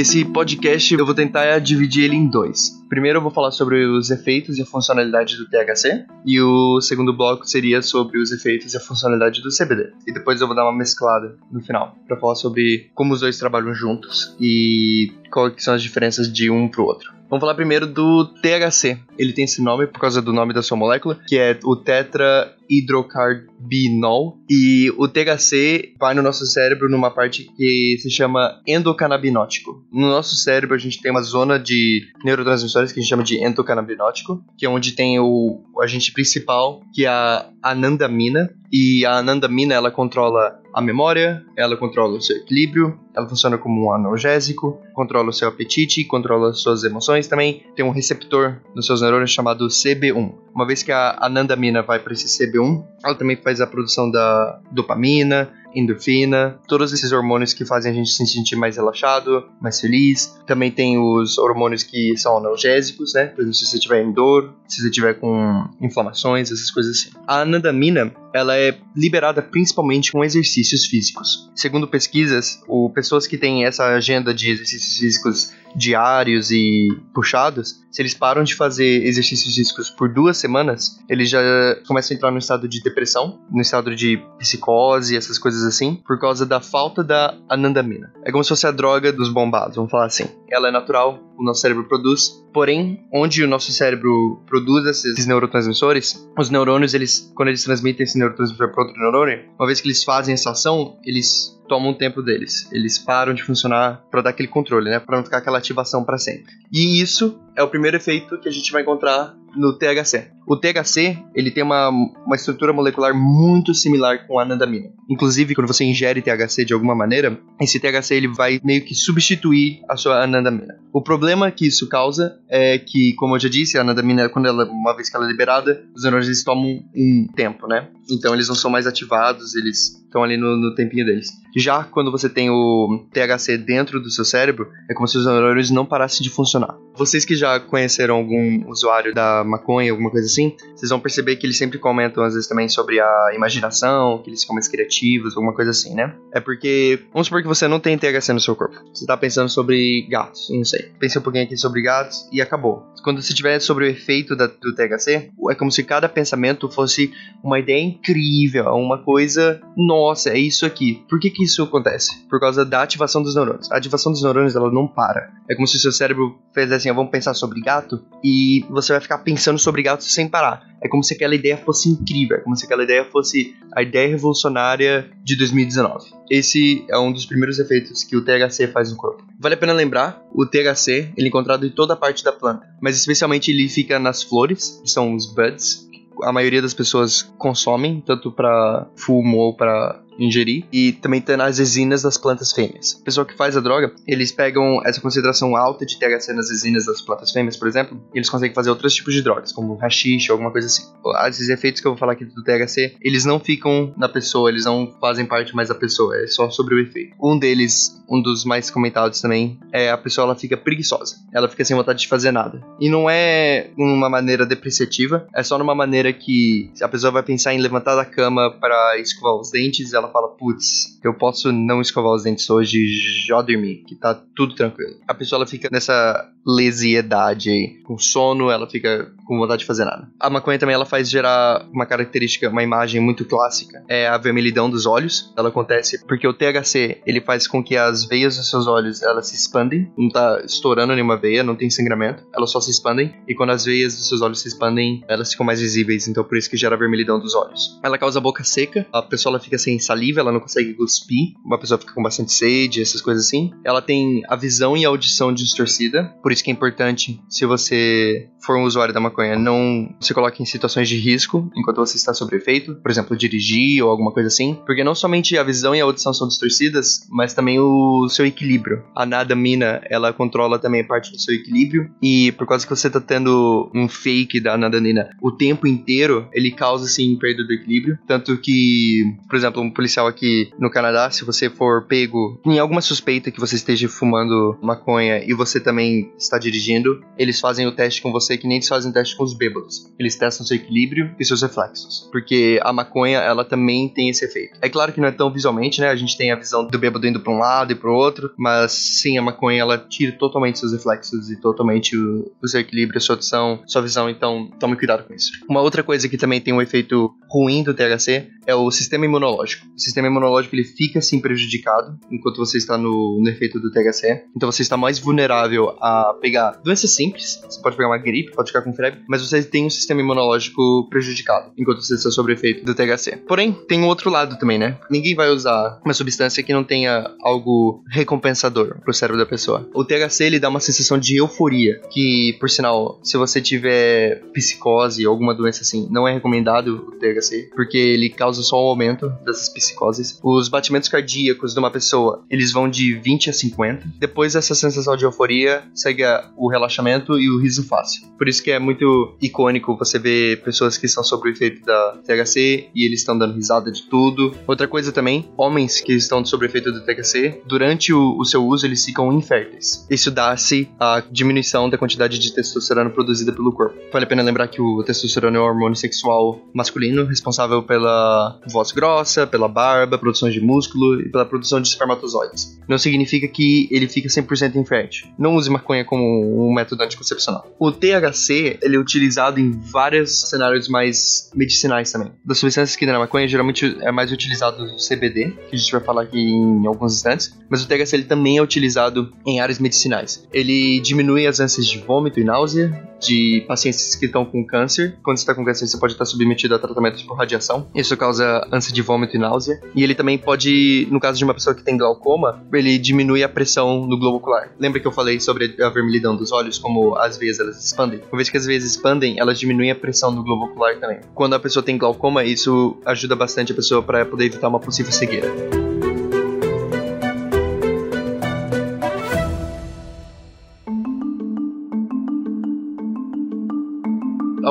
Esse 0.00 0.24
podcast 0.24 0.94
eu 0.94 1.04
vou 1.04 1.14
tentar 1.14 1.58
dividir 1.58 2.04
ele 2.04 2.16
em 2.16 2.26
dois. 2.26 2.70
Primeiro 2.88 3.18
eu 3.18 3.22
vou 3.22 3.30
falar 3.30 3.50
sobre 3.50 3.84
os 3.84 4.10
efeitos 4.10 4.56
e 4.56 4.62
a 4.62 4.64
funcionalidade 4.64 5.36
do 5.36 5.44
THC, 5.44 6.06
e 6.24 6.40
o 6.40 6.80
segundo 6.80 7.14
bloco 7.14 7.46
seria 7.46 7.82
sobre 7.82 8.18
os 8.18 8.32
efeitos 8.32 8.72
e 8.72 8.78
a 8.78 8.80
funcionalidade 8.80 9.42
do 9.42 9.50
CBD. 9.50 9.92
E 10.06 10.12
depois 10.14 10.40
eu 10.40 10.46
vou 10.46 10.56
dar 10.56 10.64
uma 10.64 10.74
mesclada 10.74 11.36
no 11.52 11.60
final, 11.60 11.94
para 12.08 12.16
falar 12.16 12.34
sobre 12.34 12.90
como 12.94 13.12
os 13.12 13.20
dois 13.20 13.36
trabalham 13.36 13.74
juntos 13.74 14.34
e 14.40 15.12
quais 15.30 15.62
são 15.62 15.74
as 15.74 15.82
diferenças 15.82 16.32
de 16.32 16.50
um 16.50 16.66
pro 16.66 16.86
outro. 16.86 17.19
Vamos 17.30 17.40
falar 17.42 17.54
primeiro 17.54 17.86
do 17.86 18.26
THC. 18.26 18.98
Ele 19.16 19.32
tem 19.32 19.44
esse 19.44 19.62
nome 19.62 19.86
por 19.86 20.00
causa 20.00 20.20
do 20.20 20.32
nome 20.32 20.52
da 20.52 20.64
sua 20.64 20.76
molécula, 20.76 21.16
que 21.28 21.38
é 21.38 21.56
o 21.62 21.76
tetrahidrocarbinol. 21.76 24.36
E 24.50 24.92
o 24.98 25.06
THC 25.06 25.94
vai 25.96 26.12
no 26.12 26.22
nosso 26.22 26.44
cérebro 26.44 26.90
numa 26.90 27.12
parte 27.12 27.48
que 27.56 27.96
se 28.00 28.10
chama 28.10 28.60
endocannabinótico. 28.66 29.86
No 29.92 30.08
nosso 30.08 30.34
cérebro 30.34 30.74
a 30.74 30.78
gente 30.78 31.00
tem 31.00 31.12
uma 31.12 31.22
zona 31.22 31.56
de 31.56 32.08
neurotransmissores 32.24 32.90
que 32.90 32.98
a 32.98 33.02
gente 33.02 33.10
chama 33.10 33.22
de 33.22 33.36
endocannabinótico, 33.36 34.42
que 34.58 34.66
é 34.66 34.68
onde 34.68 34.90
tem 34.90 35.20
o, 35.20 35.62
o 35.72 35.80
agente 35.80 36.12
principal, 36.12 36.82
que 36.92 37.06
é 37.06 37.08
a 37.08 37.48
anandamina. 37.62 38.52
E 38.72 39.06
a 39.06 39.18
anandamina 39.18 39.74
ela 39.74 39.92
controla 39.92 40.59
a 40.72 40.80
memória, 40.80 41.44
ela 41.56 41.76
controla 41.76 42.16
o 42.16 42.20
seu 42.20 42.36
equilíbrio, 42.36 42.98
ela 43.14 43.28
funciona 43.28 43.58
como 43.58 43.86
um 43.86 43.92
analgésico, 43.92 44.80
controla 44.94 45.30
o 45.30 45.32
seu 45.32 45.48
apetite, 45.48 46.04
controla 46.04 46.52
suas 46.52 46.84
emoções 46.84 47.26
também. 47.26 47.64
Tem 47.74 47.84
um 47.84 47.90
receptor 47.90 48.60
nos 48.74 48.86
seus 48.86 49.02
neurônios 49.02 49.32
chamado 49.32 49.66
CB1. 49.66 50.32
Uma 50.54 50.66
vez 50.66 50.82
que 50.82 50.92
a 50.92 51.18
anandamina 51.20 51.82
vai 51.82 51.98
para 51.98 52.12
esse 52.12 52.26
CB1, 52.26 52.84
ela 53.04 53.14
também 53.14 53.36
faz 53.36 53.60
a 53.60 53.66
produção 53.66 54.10
da 54.10 54.60
dopamina, 54.70 55.50
endorfina, 55.74 56.58
todos 56.66 56.92
esses 56.92 57.12
hormônios 57.12 57.52
que 57.52 57.64
fazem 57.64 57.92
a 57.92 57.94
gente 57.94 58.10
se 58.10 58.26
sentir 58.26 58.56
mais 58.56 58.76
relaxado, 58.76 59.48
mais 59.60 59.80
feliz. 59.80 60.38
Também 60.46 60.70
tem 60.70 60.98
os 60.98 61.38
hormônios 61.38 61.82
que 61.82 62.16
são 62.16 62.36
analgésicos, 62.36 63.14
né? 63.14 63.26
Por 63.26 63.42
exemplo, 63.42 63.54
se 63.54 63.66
você 63.66 63.78
tiver 63.78 64.02
em 64.02 64.12
dor, 64.12 64.54
se 64.68 64.82
você 64.82 64.90
tiver 64.90 65.14
com 65.14 65.68
inflamações, 65.80 66.50
essas 66.50 66.70
coisas 66.70 66.98
assim. 66.98 67.10
A 67.26 67.42
anandamina, 67.42 68.12
ela 68.32 68.56
é 68.56 68.78
liberada 68.96 69.42
principalmente 69.42 70.12
com 70.12 70.24
exercícios 70.24 70.86
físicos. 70.86 71.50
Segundo 71.54 71.88
pesquisas, 71.88 72.62
o, 72.68 72.90
pessoas 72.90 73.26
que 73.26 73.38
têm 73.38 73.64
essa 73.64 73.84
agenda 73.86 74.32
de 74.34 74.50
exercícios 74.50 74.96
físicos 74.98 75.52
diários 75.74 76.50
e 76.50 76.88
puxados, 77.14 77.80
se 77.90 78.00
eles 78.00 78.14
param 78.14 78.44
de 78.44 78.54
fazer 78.54 79.04
exercícios 79.04 79.54
físicos 79.54 79.90
por 79.90 80.12
duas 80.12 80.36
semanas, 80.36 80.98
eles 81.08 81.28
já 81.28 81.40
começam 81.86 82.14
a 82.14 82.16
entrar 82.16 82.30
no 82.30 82.38
estado 82.38 82.68
de 82.68 82.80
depressão, 82.80 83.40
no 83.50 83.60
estado 83.60 83.94
de 83.94 84.16
psicose, 84.38 85.16
essas 85.16 85.38
coisas 85.38 85.64
assim, 85.64 85.96
por 86.06 86.18
causa 86.18 86.46
da 86.46 86.60
falta 86.60 87.02
da 87.02 87.36
anandamina. 87.48 88.12
É 88.24 88.30
como 88.30 88.44
se 88.44 88.48
fosse 88.48 88.66
a 88.66 88.70
droga 88.70 89.12
dos 89.12 89.28
bombados, 89.28 89.76
vamos 89.76 89.90
falar 89.90 90.06
assim. 90.06 90.28
Ela 90.48 90.68
é 90.68 90.70
natural, 90.70 91.18
o 91.36 91.44
nosso 91.44 91.60
cérebro 91.60 91.84
produz, 91.88 92.30
porém, 92.52 93.06
onde 93.12 93.42
o 93.42 93.48
nosso 93.48 93.72
cérebro 93.72 94.42
produz 94.46 94.86
esses 94.86 95.26
neurotransmissores, 95.26 96.28
os 96.38 96.50
neurônios, 96.50 96.94
eles, 96.94 97.32
quando 97.34 97.48
eles 97.48 97.64
transmitem 97.64 98.04
esse 98.04 98.18
neurotransmissor 98.18 98.70
para 98.70 98.84
outro 98.84 99.00
neurônio, 99.00 99.44
uma 99.58 99.66
vez 99.66 99.80
que 99.80 99.88
eles 99.88 100.04
fazem 100.04 100.34
essa 100.34 100.50
ação, 100.50 100.98
eles 101.04 101.59
tomam 101.70 101.92
um 101.92 101.94
tempo 101.94 102.20
deles. 102.20 102.68
Eles 102.72 102.98
param 102.98 103.32
de 103.32 103.44
funcionar 103.44 104.02
para 104.10 104.22
dar 104.22 104.30
aquele 104.30 104.48
controle, 104.48 104.90
né? 104.90 104.98
Para 104.98 105.16
não 105.16 105.24
ficar 105.24 105.38
aquela 105.38 105.58
ativação 105.58 106.04
para 106.04 106.18
sempre. 106.18 106.52
E 106.72 107.00
isso 107.00 107.40
é 107.54 107.62
o 107.62 107.68
primeiro 107.68 107.96
efeito 107.96 108.36
que 108.38 108.48
a 108.48 108.52
gente 108.52 108.72
vai 108.72 108.82
encontrar 108.82 109.36
no 109.56 109.76
THC. 109.76 110.30
O 110.46 110.56
THC, 110.56 111.16
ele 111.34 111.50
tem 111.50 111.62
uma, 111.62 111.90
uma 111.90 112.34
estrutura 112.34 112.72
molecular 112.72 113.14
muito 113.14 113.72
similar 113.72 114.26
com 114.26 114.38
a 114.38 114.42
anandamina. 114.42 114.88
Inclusive, 115.08 115.54
quando 115.54 115.68
você 115.68 115.84
ingere 115.84 116.22
THC 116.22 116.64
de 116.64 116.72
alguma 116.72 116.94
maneira, 116.94 117.38
esse 117.60 117.78
THC 117.78 118.14
ele 118.14 118.28
vai 118.28 118.60
meio 118.64 118.84
que 118.84 118.94
substituir 118.94 119.80
a 119.88 119.96
sua 119.96 120.24
anandamina. 120.24 120.74
O 120.92 121.02
problema 121.02 121.50
que 121.50 121.66
isso 121.66 121.88
causa 121.88 122.38
é 122.48 122.78
que, 122.78 123.14
como 123.14 123.36
eu 123.36 123.38
já 123.38 123.48
disse, 123.48 123.78
a 123.78 123.82
anandamina, 123.82 124.28
quando 124.28 124.46
ela, 124.46 124.64
uma 124.64 124.94
vez 124.94 125.08
que 125.08 125.16
ela 125.16 125.24
é 125.24 125.28
liberada, 125.28 125.84
os 125.94 126.02
neurônios 126.02 126.42
tomam 126.42 126.82
um 126.96 127.26
tempo, 127.34 127.68
né? 127.68 127.88
Então 128.10 128.34
eles 128.34 128.48
não 128.48 128.56
são 128.56 128.70
mais 128.70 128.86
ativados, 128.86 129.54
eles 129.54 130.00
estão 130.04 130.24
ali 130.24 130.36
no, 130.36 130.56
no 130.56 130.74
tempinho 130.74 131.06
deles. 131.06 131.28
Já 131.56 131.84
quando 131.84 132.10
você 132.10 132.28
tem 132.28 132.50
o 132.50 133.06
THC 133.12 133.56
dentro 133.56 134.00
do 134.00 134.10
seu 134.10 134.24
cérebro, 134.24 134.68
é 134.90 134.94
como 134.94 135.06
se 135.06 135.16
os 135.16 135.26
neurônios 135.26 135.70
não 135.70 135.86
parassem 135.86 136.22
de 136.22 136.30
funcionar. 136.30 136.76
Vocês 136.94 137.24
que 137.24 137.34
já 137.34 137.58
conheceram 137.58 138.16
algum 138.16 138.68
usuário 138.68 139.14
da 139.14 139.42
maconha, 139.44 139.90
alguma 139.90 140.10
coisa 140.10 140.26
assim, 140.26 140.54
vocês 140.74 140.90
vão 140.90 141.00
perceber 141.00 141.36
que 141.36 141.46
eles 141.46 141.56
sempre 141.56 141.78
comentam, 141.78 142.22
às 142.22 142.34
vezes, 142.34 142.48
também 142.48 142.68
sobre 142.68 143.00
a 143.00 143.30
imaginação, 143.34 144.20
que 144.22 144.30
eles 144.30 144.42
ficam 144.42 144.54
mais 144.54 144.68
criativos, 144.68 145.36
alguma 145.36 145.54
coisa 145.54 145.70
assim, 145.70 145.94
né? 145.94 146.14
É 146.32 146.40
porque, 146.40 147.00
vamos 147.12 147.28
supor 147.28 147.42
que 147.42 147.48
você 147.48 147.66
não 147.66 147.80
tem 147.80 147.96
THC 147.96 148.32
no 148.32 148.40
seu 148.40 148.54
corpo. 148.54 148.76
Você 148.92 149.06
tá 149.06 149.16
pensando 149.16 149.48
sobre 149.48 150.06
gatos, 150.10 150.48
não 150.50 150.64
sei. 150.64 150.90
Pense 150.98 151.18
um 151.18 151.22
pouquinho 151.22 151.44
aqui 151.44 151.56
sobre 151.56 151.82
gatos 151.82 152.28
e 152.32 152.40
acabou. 152.40 152.84
Quando 153.02 153.22
você 153.22 153.32
tiver 153.32 153.58
sobre 153.60 153.86
o 153.86 153.88
efeito 153.88 154.36
da, 154.36 154.46
do 154.46 154.74
THC, 154.74 155.30
é 155.50 155.54
como 155.54 155.70
se 155.70 155.82
cada 155.82 156.08
pensamento 156.08 156.68
fosse 156.68 157.12
uma 157.42 157.58
ideia 157.58 157.82
incrível, 157.82 158.66
uma 158.74 159.02
coisa, 159.02 159.60
nossa, 159.76 160.30
é 160.30 160.38
isso 160.38 160.66
aqui. 160.66 161.02
Por 161.08 161.18
que 161.18 161.30
que 161.30 161.44
isso 161.44 161.62
acontece? 161.62 162.26
Por 162.28 162.38
causa 162.38 162.64
da 162.64 162.82
ativação 162.82 163.22
dos 163.22 163.34
neurônios. 163.34 163.70
A 163.72 163.76
ativação 163.76 164.12
dos 164.12 164.22
neurônios, 164.22 164.54
ela 164.54 164.70
não 164.70 164.86
para. 164.86 165.32
É 165.48 165.54
como 165.54 165.66
se 165.66 165.76
o 165.76 165.80
seu 165.80 165.92
cérebro 165.92 166.38
fizesse 166.54 166.89
assim, 166.90 166.96
vamos 166.96 167.10
pensar 167.10 167.34
sobre 167.34 167.60
gato, 167.60 168.02
e 168.22 168.64
você 168.68 168.92
vai 168.92 169.00
ficar 169.00 169.18
pensando 169.18 169.58
sobre 169.58 169.82
gato 169.82 170.04
sem 170.04 170.28
parar. 170.28 170.68
É 170.82 170.88
como 170.88 171.02
se 171.02 171.14
aquela 171.14 171.34
ideia 171.34 171.56
fosse 171.58 171.88
incrível, 171.88 172.38
é 172.38 172.40
como 172.40 172.56
se 172.56 172.64
aquela 172.64 172.82
ideia 172.82 173.04
fosse 173.04 173.54
a 173.74 173.82
ideia 173.82 174.08
revolucionária 174.08 175.10
de 175.22 175.36
2019. 175.36 176.10
Esse 176.30 176.84
é 176.88 176.98
um 176.98 177.12
dos 177.12 177.26
primeiros 177.26 177.58
efeitos 177.58 178.02
que 178.02 178.16
o 178.16 178.24
THC 178.24 178.68
faz 178.68 178.90
no 178.90 178.96
corpo. 178.96 179.22
Vale 179.38 179.54
a 179.54 179.58
pena 179.58 179.72
lembrar, 179.72 180.22
o 180.32 180.46
THC 180.46 181.12
ele 181.16 181.26
é 181.26 181.28
encontrado 181.28 181.66
em 181.66 181.70
toda 181.70 181.96
parte 181.96 182.24
da 182.24 182.32
planta, 182.32 182.66
mas 182.80 182.96
especialmente 182.96 183.50
ele 183.50 183.68
fica 183.68 183.98
nas 183.98 184.22
flores, 184.22 184.80
que 184.82 184.90
são 184.90 185.14
os 185.14 185.26
buds, 185.32 185.88
a 186.22 186.32
maioria 186.32 186.60
das 186.60 186.74
pessoas 186.74 187.22
consomem, 187.38 188.02
tanto 188.04 188.30
para 188.30 188.86
fumo 188.96 189.38
ou 189.38 189.56
para 189.56 190.02
ingerir 190.20 190.64
e 190.72 190.92
também 190.92 191.20
tem 191.20 191.36
nas 191.36 191.58
resinas 191.58 192.02
das 192.02 192.18
plantas 192.18 192.52
fêmeas. 192.52 192.92
O 192.92 193.04
pessoal 193.04 193.26
que 193.26 193.36
faz 193.36 193.56
a 193.56 193.60
droga, 193.60 193.92
eles 194.06 194.30
pegam 194.30 194.80
essa 194.84 195.00
concentração 195.00 195.56
alta 195.56 195.86
de 195.86 195.98
THC 195.98 196.32
nas 196.32 196.50
resinas 196.50 196.86
das 196.86 197.00
plantas 197.00 197.32
fêmeas, 197.32 197.56
por 197.56 197.66
exemplo, 197.66 198.00
e 198.14 198.18
eles 198.18 198.28
conseguem 198.28 198.54
fazer 198.54 198.70
outros 198.70 198.94
tipos 198.94 199.14
de 199.14 199.22
drogas, 199.22 199.52
como 199.52 199.76
hashish 199.76 200.28
ou 200.28 200.34
alguma 200.34 200.50
coisa 200.50 200.66
assim. 200.66 200.84
Esses 201.28 201.48
efeitos 201.48 201.80
que 201.80 201.86
eu 201.86 201.92
vou 201.92 201.98
falar 201.98 202.12
aqui 202.12 202.24
do 202.24 202.42
THC, 202.42 202.96
eles 203.00 203.24
não 203.24 203.40
ficam 203.40 203.94
na 203.96 204.08
pessoa, 204.08 204.50
eles 204.50 204.64
não 204.64 204.94
fazem 205.00 205.24
parte 205.24 205.54
mais 205.54 205.68
da 205.68 205.74
pessoa, 205.74 206.16
é 206.16 206.26
só 206.26 206.50
sobre 206.50 206.74
o 206.74 206.80
efeito. 206.80 207.16
Um 207.22 207.38
deles, 207.38 208.00
um 208.08 208.20
dos 208.20 208.44
mais 208.44 208.70
comentados 208.70 209.20
também, 209.20 209.58
é 209.72 209.90
a 209.90 209.96
pessoa 209.96 210.26
ela 210.26 210.36
fica 210.36 210.56
preguiçosa. 210.56 211.16
Ela 211.32 211.48
fica 211.48 211.64
sem 211.64 211.76
vontade 211.76 212.00
de 212.00 212.08
fazer 212.08 212.30
nada. 212.30 212.62
E 212.80 212.88
não 212.88 213.08
é 213.08 213.70
uma 213.76 214.08
maneira 214.08 214.44
depreciativa, 214.44 215.26
é 215.34 215.42
só 215.42 215.58
numa 215.58 215.74
maneira 215.74 216.12
que 216.12 216.70
a 216.82 216.88
pessoa 216.88 217.10
vai 217.10 217.22
pensar 217.22 217.54
em 217.54 217.58
levantar 217.58 217.94
da 217.94 218.04
cama 218.04 218.50
para 218.60 218.98
escovar 218.98 219.34
os 219.34 219.50
dentes, 219.50 219.92
ela 219.92 220.09
fala, 220.10 220.28
putz, 220.28 220.98
eu 221.02 221.14
posso 221.14 221.52
não 221.52 221.80
escovar 221.80 222.12
os 222.12 222.24
dentes 222.24 222.48
hoje 222.48 222.86
já 223.26 223.40
dormir, 223.40 223.84
que 223.86 223.94
tá 223.94 224.14
tudo 224.34 224.54
tranquilo. 224.54 224.96
A 225.06 225.14
pessoa 225.14 225.38
ela 225.38 225.46
fica 225.46 225.68
nessa 225.70 226.28
lesiedade 226.46 227.50
aí, 227.50 227.82
com 227.84 227.98
sono, 227.98 228.50
ela 228.50 228.68
fica 228.68 229.12
com 229.26 229.38
vontade 229.38 229.60
de 229.60 229.66
fazer 229.66 229.84
nada. 229.84 230.08
A 230.18 230.30
maconha 230.30 230.58
também 230.58 230.74
ela 230.74 230.86
faz 230.86 231.08
gerar 231.08 231.66
uma 231.72 231.86
característica, 231.86 232.48
uma 232.48 232.62
imagem 232.62 233.00
muito 233.00 233.24
clássica, 233.24 233.84
é 233.88 234.08
a 234.08 234.18
vermelhidão 234.18 234.68
dos 234.68 234.86
olhos. 234.86 235.32
Ela 235.36 235.48
acontece 235.50 236.04
porque 236.06 236.26
o 236.26 236.32
THC, 236.32 237.02
ele 237.06 237.20
faz 237.20 237.46
com 237.46 237.62
que 237.62 237.76
as 237.76 238.04
veias 238.04 238.36
dos 238.36 238.48
seus 238.50 238.66
olhos, 238.66 239.02
elas 239.02 239.28
se 239.28 239.36
expandem, 239.36 239.90
não 239.96 240.08
tá 240.08 240.42
estourando 240.44 240.94
nenhuma 240.94 241.16
veia, 241.16 241.42
não 241.42 241.54
tem 241.54 241.70
sangramento, 241.70 242.26
elas 242.34 242.50
só 242.50 242.60
se 242.60 242.70
expandem 242.70 243.14
e 243.28 243.34
quando 243.34 243.50
as 243.50 243.64
veias 243.64 243.96
dos 243.96 244.08
seus 244.08 244.22
olhos 244.22 244.40
se 244.40 244.48
expandem, 244.48 245.04
elas 245.08 245.30
ficam 245.30 245.46
mais 245.46 245.60
visíveis, 245.60 246.08
então 246.08 246.24
por 246.24 246.36
isso 246.36 246.50
que 246.50 246.56
gera 246.56 246.74
a 246.74 246.78
vermelhidão 246.78 247.18
dos 247.18 247.34
olhos. 247.34 247.78
Ela 247.82 247.98
causa 247.98 248.20
boca 248.20 248.42
seca, 248.42 248.86
a 248.92 249.02
pessoa 249.02 249.32
ela 249.32 249.40
fica 249.40 249.58
sem 249.58 249.78
saliva, 249.78 249.99
ela 250.20 250.32
não 250.32 250.40
consegue 250.40 250.74
cuspir, 250.74 251.34
uma 251.44 251.58
pessoa 251.58 251.78
fica 251.78 251.92
com 251.92 252.02
bastante 252.02 252.32
sede, 252.32 252.80
essas 252.80 253.00
coisas 253.00 253.26
assim. 253.26 253.50
Ela 253.64 253.82
tem 253.82 254.22
a 254.28 254.36
visão 254.36 254.76
e 254.76 254.84
a 254.84 254.88
audição 254.88 255.32
distorcida, 255.32 256.04
por 256.22 256.32
isso 256.32 256.42
que 256.42 256.50
é 256.50 256.52
importante 256.52 257.20
se 257.28 257.44
você 257.44 258.28
for 258.40 258.56
um 258.56 258.64
usuário 258.64 258.94
da 258.94 259.00
maconha, 259.00 259.38
não 259.38 259.94
se 260.00 260.14
coloque 260.14 260.42
em 260.42 260.46
situações 260.46 260.88
de 260.88 260.96
risco 260.96 261.50
enquanto 261.56 261.76
você 261.76 261.96
está 261.96 262.12
sob 262.14 262.34
efeito, 262.36 262.74
por 262.76 262.90
exemplo, 262.90 263.16
dirigir 263.16 263.82
ou 263.84 263.90
alguma 263.90 264.12
coisa 264.12 264.28
assim, 264.28 264.58
porque 264.66 264.84
não 264.84 264.94
somente 264.94 265.36
a 265.36 265.42
visão 265.42 265.74
e 265.74 265.80
a 265.80 265.84
audição 265.84 266.12
são 266.12 266.28
distorcidas, 266.28 267.06
mas 267.10 267.34
também 267.34 267.58
o 267.58 268.08
seu 268.08 268.26
equilíbrio. 268.26 268.82
A 268.94 269.04
nadamina, 269.04 269.80
ela 269.88 270.12
controla 270.12 270.58
também 270.58 270.86
parte 270.86 271.12
do 271.12 271.20
seu 271.20 271.34
equilíbrio 271.34 271.90
e 272.02 272.32
por 272.32 272.46
causa 272.46 272.66
que 272.66 272.74
você 272.74 272.86
está 272.86 273.00
tendo 273.00 273.70
um 273.74 273.88
fake 273.88 274.40
da 274.40 274.56
nadamina 274.56 275.10
o 275.20 275.30
tempo 275.30 275.66
inteiro, 275.66 276.28
ele 276.32 276.50
causa 276.50 276.86
assim 276.86 277.16
perda 277.16 277.44
do 277.44 277.52
equilíbrio, 277.52 277.98
tanto 278.06 278.36
que, 278.36 279.04
por 279.28 279.36
exemplo, 279.36 279.62
um 279.62 279.70
policial 279.70 280.06
aqui 280.06 280.50
no 280.58 280.70
Canadá, 280.70 281.10
se 281.10 281.24
você 281.24 281.50
for 281.50 281.86
pego 281.86 282.40
em 282.46 282.58
alguma 282.58 282.80
suspeita 282.80 283.30
que 283.30 283.40
você 283.40 283.56
esteja 283.56 283.88
fumando 283.88 284.58
maconha 284.62 285.22
e 285.24 285.34
você 285.34 285.60
também 285.60 286.12
está 286.18 286.38
dirigindo, 286.38 287.02
eles 287.18 287.40
fazem 287.40 287.66
o 287.66 287.72
teste 287.72 288.02
com 288.02 288.10
você 288.12 288.29
você 288.30 288.38
que 288.38 288.46
nem 288.46 288.58
eles 288.58 288.68
fazem 288.68 288.92
teste 288.92 289.16
com 289.16 289.24
os 289.24 289.34
bêbados. 289.34 289.90
Eles 289.98 290.16
testam 290.16 290.46
seu 290.46 290.56
equilíbrio 290.56 291.14
e 291.18 291.24
seus 291.24 291.42
reflexos. 291.42 292.08
Porque 292.12 292.60
a 292.62 292.72
maconha, 292.72 293.18
ela 293.18 293.44
também 293.44 293.88
tem 293.88 294.08
esse 294.08 294.24
efeito. 294.24 294.58
É 294.62 294.68
claro 294.68 294.92
que 294.92 295.00
não 295.00 295.08
é 295.08 295.12
tão 295.12 295.32
visualmente, 295.32 295.80
né? 295.80 295.88
A 295.88 295.96
gente 295.96 296.16
tem 296.16 296.30
a 296.30 296.36
visão 296.36 296.66
do 296.66 296.78
bêbado 296.78 297.06
indo 297.06 297.20
para 297.20 297.32
um 297.32 297.38
lado 297.38 297.72
e 297.72 297.74
para 297.74 297.90
o 297.90 297.94
outro, 297.94 298.30
mas 298.36 298.72
sim, 298.72 299.18
a 299.18 299.22
maconha, 299.22 299.60
ela 299.60 299.78
tira 299.78 300.12
totalmente 300.12 300.58
seus 300.58 300.72
reflexos 300.72 301.30
e 301.30 301.40
totalmente 301.40 301.96
o, 301.96 302.30
o 302.40 302.48
seu 302.48 302.60
equilíbrio, 302.60 302.98
a 302.98 303.00
sua 303.00 303.14
audição, 303.14 303.62
sua 303.66 303.82
visão, 303.82 304.08
então 304.08 304.50
tome 304.58 304.76
cuidado 304.76 305.06
com 305.06 305.14
isso. 305.14 305.30
Uma 305.48 305.60
outra 305.60 305.82
coisa 305.82 306.08
que 306.08 306.16
também 306.16 306.40
tem 306.40 306.54
um 306.54 306.62
efeito 306.62 307.12
ruim 307.28 307.62
do 307.62 307.74
THC 307.74 308.28
é 308.46 308.54
o 308.54 308.70
sistema 308.70 309.04
imunológico. 309.04 309.66
O 309.74 309.80
sistema 309.80 310.08
imunológico 310.08 310.54
ele 310.54 310.64
fica 310.64 310.98
assim 310.98 311.20
prejudicado 311.20 311.98
enquanto 312.10 312.38
você 312.38 312.58
está 312.58 312.76
no, 312.76 313.20
no 313.20 313.28
efeito 313.28 313.60
do 313.60 313.70
THC. 313.70 314.24
Então 314.36 314.50
você 314.50 314.62
está 314.62 314.76
mais 314.76 314.98
vulnerável 314.98 315.76
a 315.80 316.14
pegar 316.20 316.60
doenças 316.62 316.94
simples. 316.94 317.40
Você 317.44 317.60
pode 317.60 317.76
pegar 317.76 317.88
uma 317.88 317.98
gripe 317.98 318.19
gripe, 318.20 318.32
pode 318.32 318.50
ficar 318.50 318.62
com 318.62 318.72
febre, 318.72 319.00
mas 319.08 319.22
você 319.22 319.42
tem 319.42 319.66
um 319.66 319.70
sistema 319.70 320.00
imunológico 320.00 320.88
prejudicado 320.88 321.52
enquanto 321.56 321.82
você 321.82 321.94
está 321.94 322.10
sob 322.10 322.32
efeito 322.32 322.64
do 322.64 322.74
THC. 322.74 323.16
Porém, 323.26 323.52
tem 323.52 323.80
um 323.80 323.86
outro 323.86 324.10
lado 324.10 324.38
também, 324.38 324.58
né? 324.58 324.78
Ninguém 324.90 325.14
vai 325.14 325.30
usar 325.30 325.80
uma 325.84 325.94
substância 325.94 326.42
que 326.42 326.52
não 326.52 326.64
tenha 326.64 327.10
algo 327.22 327.82
recompensador 327.88 328.78
pro 328.80 328.94
cérebro 328.94 329.18
da 329.18 329.26
pessoa. 329.26 329.68
O 329.74 329.84
THC 329.84 330.24
ele 330.24 330.38
dá 330.38 330.48
uma 330.48 330.60
sensação 330.60 330.98
de 330.98 331.16
euforia, 331.16 331.80
que 331.90 332.36
por 332.38 332.50
sinal, 332.50 333.00
se 333.02 333.16
você 333.16 333.40
tiver 333.40 334.22
psicose 334.32 335.06
ou 335.06 335.12
alguma 335.12 335.34
doença 335.34 335.62
assim, 335.62 335.88
não 335.90 336.06
é 336.06 336.12
recomendado 336.12 336.88
o 336.88 336.92
THC, 336.92 337.50
porque 337.54 337.76
ele 337.76 338.10
causa 338.10 338.42
só 338.42 338.56
um 338.56 338.68
aumento 338.68 339.08
dessas 339.24 339.48
psicoses. 339.48 340.18
Os 340.22 340.48
batimentos 340.48 340.88
cardíacos 340.88 341.54
de 341.54 341.58
uma 341.58 341.70
pessoa, 341.70 342.24
eles 342.30 342.52
vão 342.52 342.68
de 342.68 342.94
20 342.96 343.30
a 343.30 343.32
50. 343.32 343.86
Depois 343.98 344.34
dessa 344.34 344.54
sensação 344.54 344.96
de 344.96 345.04
euforia, 345.04 345.62
segue 345.74 346.02
o 346.36 346.48
relaxamento 346.48 347.18
e 347.18 347.28
o 347.30 347.38
riso 347.38 347.66
fácil. 347.66 348.09
Por 348.20 348.28
isso 348.28 348.42
que 348.42 348.50
é 348.50 348.58
muito 348.58 349.16
icônico 349.18 349.74
você 349.78 349.98
ver 349.98 350.42
pessoas 350.42 350.76
que 350.76 350.84
estão 350.84 351.02
sob 351.02 351.26
o 351.26 351.32
efeito 351.32 351.64
da 351.64 351.92
THC 352.06 352.68
e 352.74 352.84
eles 352.84 353.00
estão 353.00 353.16
dando 353.16 353.32
risada 353.32 353.72
de 353.72 353.84
tudo. 353.84 354.36
Outra 354.46 354.68
coisa 354.68 354.92
também, 354.92 355.30
homens 355.38 355.80
que 355.80 355.94
estão 355.94 356.22
sob 356.22 356.44
o 356.44 356.46
efeito 356.46 356.70
do 356.70 356.82
THC, 356.82 357.40
durante 357.46 357.94
o, 357.94 358.18
o 358.18 358.24
seu 358.26 358.46
uso 358.46 358.66
eeles 358.66 358.84
ficam 358.84 359.10
inférteis. 359.10 359.86
Isso 359.88 360.10
dá-se 360.10 360.68
a 360.78 361.02
diminuição 361.10 361.70
da 361.70 361.78
quantidade 361.78 362.18
de 362.18 362.34
testosterona 362.34 362.90
produzida 362.90 363.32
pelo 363.32 363.54
corpo. 363.54 363.78
Vale 363.90 364.04
a 364.04 364.08
pena 364.08 364.22
lembrar 364.22 364.48
que 364.48 364.60
o 364.60 364.84
testosterona 364.84 365.38
é 365.38 365.40
o 365.40 365.44
hormônio 365.44 365.74
sexual 365.74 366.42
masculino 366.52 367.06
responsável 367.06 367.62
pela 367.62 368.38
voz 368.50 368.70
grossa, 368.70 369.26
pela 369.26 369.48
barba, 369.48 369.96
produção 369.96 370.28
de 370.28 370.42
músculo 370.42 371.00
e 371.00 371.08
pela 371.08 371.24
produção 371.24 371.58
de 371.58 371.68
espermatozoides. 371.68 372.60
Não 372.68 372.76
significa 372.76 373.26
que 373.26 373.66
ele 373.70 373.88
fica 373.88 374.08
100% 374.08 374.56
infértil. 374.56 375.08
Não 375.18 375.36
use 375.36 375.48
maconha 375.48 375.86
como 375.86 376.46
um 376.46 376.52
método 376.52 376.82
anticoncepcional. 376.82 377.50
O 377.58 377.72
THC 377.72 378.09
THC 378.10 378.58
ele 378.62 378.76
é 378.76 378.78
utilizado 378.78 379.40
em 379.40 379.50
vários 379.50 380.20
cenários 380.28 380.68
mais 380.68 381.30
medicinais 381.34 381.90
também. 381.90 382.12
Das 382.24 382.38
substâncias 382.38 382.76
que 382.76 382.84
tem 382.84 382.92
na 382.92 382.98
maconha, 382.98 383.26
geralmente 383.26 383.76
é 383.80 383.90
mais 383.90 384.12
utilizado 384.12 384.64
o 384.64 384.76
CBD, 384.76 385.32
que 385.48 385.56
a 385.56 385.58
gente 385.58 385.72
vai 385.72 385.80
falar 385.80 386.02
aqui 386.02 386.18
em 386.18 386.66
alguns 386.66 386.96
instantes, 386.96 387.36
mas 387.48 387.62
o 387.62 387.68
THC 387.68 387.96
ele 387.96 388.04
também 388.04 388.38
é 388.38 388.42
utilizado 388.42 389.12
em 389.26 389.40
áreas 389.40 389.58
medicinais. 389.58 390.26
Ele 390.32 390.80
diminui 390.80 391.26
as 391.26 391.40
ânsias 391.40 391.66
de 391.66 391.78
vômito 391.78 392.20
e 392.20 392.24
náusea 392.24 392.90
de 393.00 393.44
pacientes 393.48 393.94
que 393.94 394.06
estão 394.06 394.24
com 394.24 394.44
câncer. 394.44 394.96
Quando 395.02 395.16
você 395.16 395.22
está 395.22 395.34
com 395.34 395.44
câncer, 395.44 395.66
você 395.66 395.78
pode 395.78 395.94
estar 395.94 396.04
submetido 396.04 396.54
a 396.54 396.58
tratamento 396.58 397.04
por 397.06 397.16
radiação. 397.16 397.66
Isso 397.74 397.96
causa 397.96 398.46
ânsia 398.52 398.72
de 398.72 398.82
vômito 398.82 399.16
e 399.16 399.18
náusea. 399.18 399.60
E 399.74 399.82
ele 399.82 399.94
também 399.94 400.18
pode, 400.18 400.86
no 400.90 401.00
caso 401.00 401.18
de 401.18 401.24
uma 401.24 401.34
pessoa 401.34 401.54
que 401.54 401.62
tem 401.62 401.76
glaucoma, 401.76 402.44
ele 402.52 402.78
diminui 402.78 403.24
a 403.24 403.28
pressão 403.28 403.86
no 403.86 403.98
globo 403.98 404.18
ocular. 404.18 404.52
Lembra 404.58 404.80
que 404.80 404.86
eu 404.86 404.92
falei 404.92 405.18
sobre 405.18 405.56
a 405.60 405.70
vermelhidão 405.70 406.14
dos 406.14 406.30
olhos, 406.30 406.58
como 406.58 406.94
as 406.96 407.16
veias 407.16 407.40
elas 407.40 407.64
expandem? 407.64 407.99
Uma 408.10 408.18
vez 408.18 408.28
que 408.28 408.36
as 408.36 408.46
veias 408.46 408.64
expandem, 408.64 409.18
elas 409.18 409.38
diminuem 409.38 409.70
a 409.70 409.74
pressão 409.74 410.10
no 410.10 410.22
globo 410.22 410.46
ocular 410.46 410.78
também. 410.78 411.00
Quando 411.14 411.34
a 411.34 411.40
pessoa 411.40 411.62
tem 411.62 411.78
glaucoma, 411.78 412.24
isso 412.24 412.76
ajuda 412.84 413.14
bastante 413.14 413.52
a 413.52 413.54
pessoa 413.54 413.82
para 413.82 414.04
poder 414.04 414.26
evitar 414.26 414.48
uma 414.48 414.60
possível 414.60 414.92
cegueira. 414.92 415.69